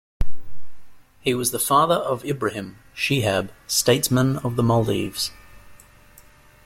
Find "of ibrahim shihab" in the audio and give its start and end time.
1.93-3.51